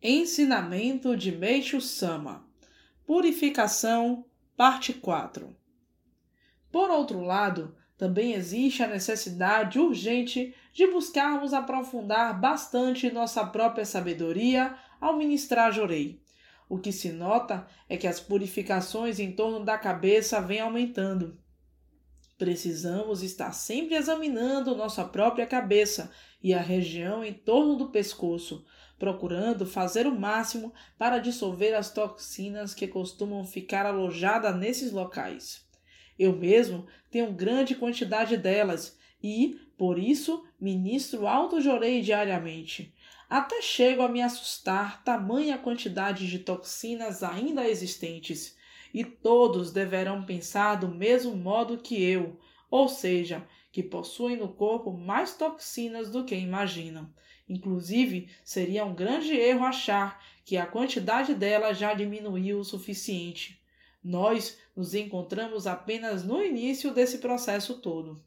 Ensinamento 0.00 1.16
de 1.16 1.32
Meishu 1.32 1.80
Sama 1.80 2.46
Purificação, 3.04 4.24
parte 4.56 4.92
4 4.92 5.56
Por 6.70 6.88
outro 6.88 7.20
lado, 7.20 7.74
também 7.96 8.34
existe 8.34 8.80
a 8.80 8.86
necessidade 8.86 9.76
urgente 9.76 10.54
de 10.72 10.86
buscarmos 10.86 11.52
aprofundar 11.52 12.40
bastante 12.40 13.10
nossa 13.10 13.44
própria 13.44 13.84
sabedoria 13.84 14.78
ao 15.00 15.16
ministrar 15.16 15.72
Jorei. 15.72 16.22
O 16.68 16.78
que 16.78 16.92
se 16.92 17.10
nota 17.10 17.66
é 17.88 17.96
que 17.96 18.06
as 18.06 18.20
purificações 18.20 19.18
em 19.18 19.32
torno 19.32 19.64
da 19.64 19.76
cabeça 19.76 20.40
vêm 20.40 20.60
aumentando. 20.60 21.36
Precisamos 22.38 23.24
estar 23.24 23.50
sempre 23.50 23.96
examinando 23.96 24.76
nossa 24.76 25.04
própria 25.04 25.44
cabeça 25.44 26.08
e 26.40 26.54
a 26.54 26.60
região 26.60 27.24
em 27.24 27.32
torno 27.32 27.74
do 27.74 27.88
pescoço, 27.88 28.64
procurando 28.98 29.64
fazer 29.64 30.06
o 30.06 30.18
máximo 30.18 30.72
para 30.98 31.18
dissolver 31.18 31.74
as 31.74 31.92
toxinas 31.92 32.74
que 32.74 32.88
costumam 32.88 33.44
ficar 33.44 33.86
alojadas 33.86 34.56
nesses 34.56 34.92
locais. 34.92 35.66
Eu 36.18 36.34
mesmo 36.34 36.86
tenho 37.10 37.32
grande 37.32 37.74
quantidade 37.74 38.36
delas 38.36 38.98
e, 39.22 39.60
por 39.76 39.98
isso, 39.98 40.44
ministro 40.60 41.26
alto 41.26 41.60
jorei 41.60 42.00
diariamente. 42.00 42.94
Até 43.30 43.62
chego 43.62 44.02
a 44.02 44.08
me 44.08 44.22
assustar 44.22 45.04
tamanha 45.04 45.58
quantidade 45.58 46.26
de 46.26 46.38
toxinas 46.38 47.22
ainda 47.22 47.68
existentes 47.68 48.56
e 48.92 49.04
todos 49.04 49.70
deverão 49.70 50.24
pensar 50.24 50.76
do 50.76 50.88
mesmo 50.88 51.36
modo 51.36 51.78
que 51.78 52.02
eu, 52.02 52.40
ou 52.70 52.88
seja, 52.88 53.46
que 53.70 53.82
possuem 53.82 54.36
no 54.36 54.48
corpo 54.48 54.92
mais 54.92 55.36
toxinas 55.36 56.10
do 56.10 56.24
que 56.24 56.34
imaginam. 56.34 57.12
Inclusive, 57.48 58.28
seria 58.44 58.84
um 58.84 58.94
grande 58.94 59.34
erro 59.34 59.64
achar 59.64 60.22
que 60.44 60.56
a 60.56 60.66
quantidade 60.66 61.34
delas 61.34 61.78
já 61.78 61.94
diminuiu 61.94 62.58
o 62.60 62.64
suficiente. 62.64 63.60
Nós 64.04 64.58
nos 64.76 64.94
encontramos 64.94 65.66
apenas 65.66 66.24
no 66.24 66.42
início 66.42 66.92
desse 66.92 67.18
processo 67.18 67.80
todo. 67.80 68.22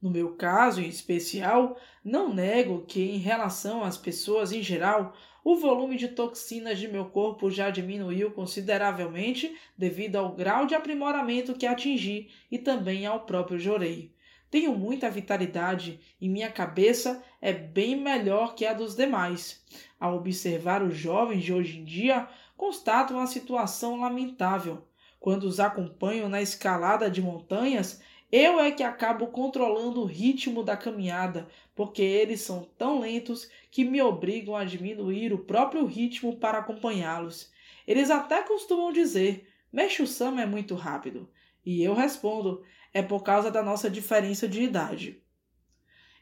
No 0.00 0.10
meu 0.10 0.36
caso 0.36 0.80
em 0.80 0.88
especial, 0.88 1.76
não 2.04 2.32
nego 2.32 2.84
que, 2.86 3.02
em 3.02 3.18
relação 3.18 3.82
às 3.82 3.98
pessoas 3.98 4.52
em 4.52 4.62
geral, 4.62 5.16
o 5.42 5.56
volume 5.56 5.96
de 5.96 6.08
toxinas 6.08 6.78
de 6.78 6.86
meu 6.86 7.06
corpo 7.06 7.50
já 7.50 7.70
diminuiu 7.70 8.30
consideravelmente 8.30 9.56
devido 9.76 10.16
ao 10.16 10.34
grau 10.34 10.66
de 10.66 10.74
aprimoramento 10.74 11.54
que 11.54 11.66
atingi 11.66 12.28
e 12.50 12.58
também 12.58 13.06
ao 13.06 13.20
próprio 13.20 13.58
jorei. 13.58 14.12
Tenho 14.50 14.72
muita 14.76 15.10
vitalidade 15.10 16.00
e 16.20 16.28
minha 16.28 16.50
cabeça 16.50 17.22
é 17.40 17.52
bem 17.52 17.96
melhor 17.96 18.54
que 18.54 18.64
a 18.64 18.72
dos 18.72 18.94
demais. 18.94 19.62
Ao 20.00 20.16
observar 20.16 20.82
os 20.82 20.96
jovens 20.96 21.44
de 21.44 21.52
hoje 21.52 21.78
em 21.78 21.84
dia, 21.84 22.26
constato 22.56 23.12
uma 23.12 23.26
situação 23.26 24.00
lamentável. 24.00 24.82
Quando 25.20 25.44
os 25.44 25.60
acompanho 25.60 26.28
na 26.28 26.40
escalada 26.40 27.10
de 27.10 27.20
montanhas, 27.20 28.00
eu 28.30 28.60
é 28.60 28.70
que 28.70 28.82
acabo 28.82 29.26
controlando 29.28 30.02
o 30.02 30.06
ritmo 30.06 30.62
da 30.62 30.76
caminhada, 30.76 31.48
porque 31.74 32.02
eles 32.02 32.40
são 32.40 32.68
tão 32.76 33.00
lentos 33.00 33.50
que 33.70 33.84
me 33.84 34.00
obrigam 34.00 34.54
a 34.54 34.64
diminuir 34.64 35.32
o 35.32 35.38
próprio 35.38 35.84
ritmo 35.84 36.36
para 36.36 36.58
acompanhá-los. 36.58 37.50
Eles 37.86 38.10
até 38.10 38.42
costumam 38.42 38.92
dizer: 38.92 39.48
Mexo-sama 39.72 40.42
é 40.42 40.46
muito 40.46 40.74
rápido. 40.74 41.28
E 41.68 41.84
eu 41.84 41.92
respondo: 41.92 42.64
é 42.94 43.02
por 43.02 43.22
causa 43.22 43.50
da 43.50 43.62
nossa 43.62 43.90
diferença 43.90 44.48
de 44.48 44.62
idade. 44.62 45.22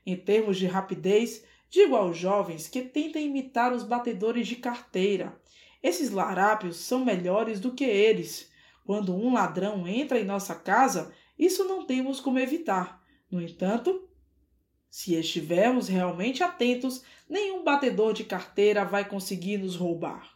Em 0.05 0.17
termos 0.17 0.57
de 0.57 0.67
rapidez, 0.67 1.45
digo 1.71 1.95
aos 1.95 2.19
jovens 2.19 2.67
que 2.67 2.83
tentem 2.83 3.29
imitar 3.29 3.73
os 3.73 3.85
batedores 3.85 4.49
de 4.49 4.57
carteira. 4.57 5.41
Esses 5.81 6.11
larápios 6.11 6.79
são 6.79 7.05
melhores 7.05 7.61
do 7.61 7.73
que 7.73 7.85
eles. 7.85 8.51
Quando 8.85 9.15
um 9.15 9.33
ladrão 9.33 9.87
entra 9.87 10.19
em 10.19 10.25
nossa 10.25 10.53
casa, 10.53 11.15
isso 11.39 11.63
não 11.63 11.87
temos 11.87 12.19
como 12.19 12.41
evitar. 12.41 13.01
No 13.31 13.41
entanto, 13.41 14.09
se 14.91 15.15
estivermos 15.15 15.87
realmente 15.87 16.43
atentos, 16.43 17.05
nenhum 17.29 17.63
batedor 17.63 18.13
de 18.13 18.25
carteira 18.25 18.85
vai 18.85 19.09
conseguir 19.09 19.59
nos 19.59 19.77
roubar. 19.77 20.29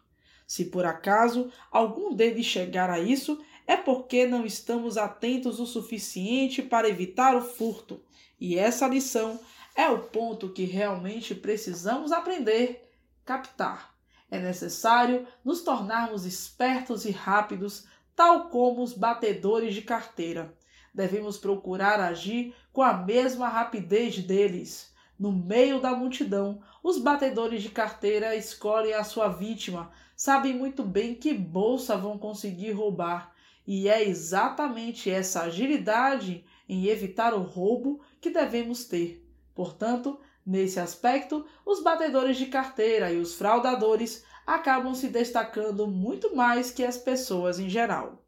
Se 0.46 0.66
por 0.66 0.84
acaso 0.84 1.50
algum 1.68 2.14
deles 2.14 2.46
chegar 2.46 2.90
a 2.90 3.00
isso, 3.00 3.42
é 3.70 3.76
porque 3.76 4.26
não 4.26 4.44
estamos 4.44 4.98
atentos 4.98 5.60
o 5.60 5.64
suficiente 5.64 6.60
para 6.60 6.88
evitar 6.88 7.36
o 7.36 7.40
furto. 7.40 8.02
E 8.40 8.58
essa 8.58 8.88
lição 8.88 9.38
é 9.76 9.88
o 9.88 10.00
ponto 10.00 10.48
que 10.48 10.64
realmente 10.64 11.36
precisamos 11.36 12.10
aprender, 12.10 12.90
captar. 13.24 13.94
É 14.28 14.40
necessário 14.40 15.24
nos 15.44 15.62
tornarmos 15.62 16.26
espertos 16.26 17.04
e 17.04 17.12
rápidos, 17.12 17.86
tal 18.16 18.48
como 18.48 18.82
os 18.82 18.92
batedores 18.92 19.72
de 19.72 19.82
carteira 19.82 20.52
devemos 20.92 21.38
procurar 21.38 22.00
agir 22.00 22.52
com 22.72 22.82
a 22.82 22.92
mesma 22.92 23.48
rapidez 23.48 24.18
deles. 24.18 24.92
No 25.16 25.30
meio 25.30 25.80
da 25.80 25.94
multidão, 25.94 26.60
os 26.82 26.98
batedores 26.98 27.62
de 27.62 27.68
carteira 27.68 28.34
escolhem 28.34 28.94
a 28.94 29.04
sua 29.04 29.28
vítima, 29.28 29.92
sabem 30.16 30.54
muito 30.54 30.82
bem 30.82 31.14
que 31.14 31.32
bolsa 31.32 31.96
vão 31.96 32.18
conseguir 32.18 32.72
roubar, 32.72 33.32
e 33.66 33.88
é 33.88 34.02
exatamente 34.02 35.10
essa 35.10 35.42
agilidade 35.42 36.44
em 36.68 36.86
evitar 36.86 37.34
o 37.34 37.42
roubo 37.42 38.00
que 38.20 38.30
devemos 38.30 38.84
ter. 38.84 39.26
Portanto, 39.54 40.18
nesse 40.44 40.80
aspecto, 40.80 41.46
os 41.64 41.82
batedores 41.82 42.36
de 42.36 42.46
carteira 42.46 43.12
e 43.12 43.18
os 43.18 43.34
fraudadores 43.34 44.24
acabam 44.46 44.94
se 44.94 45.08
destacando 45.08 45.86
muito 45.86 46.34
mais 46.34 46.70
que 46.70 46.84
as 46.84 46.96
pessoas 46.96 47.58
em 47.58 47.68
geral. 47.68 48.24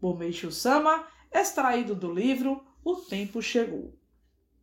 Bomeixo 0.00 0.50
Sama, 0.50 1.06
extraído 1.30 1.94
do 1.94 2.12
livro 2.12 2.64
O 2.82 2.96
Tempo 2.96 3.42
Chegou. 3.42 3.99